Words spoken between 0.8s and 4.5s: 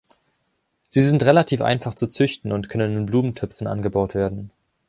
Sie sind relativ einfach zu züchten und können in Blumentöpfen angebaut werden.